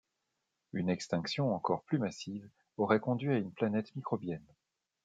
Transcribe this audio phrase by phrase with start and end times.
[0.73, 4.41] Une extinction encore plus massive aurait conduit à une planète microbienne.